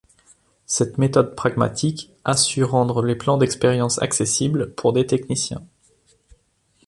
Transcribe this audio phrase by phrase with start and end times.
[0.65, 5.63] Cette méthode pragmatique a su rendre les plans d’expériences accessibles pour des techniciens.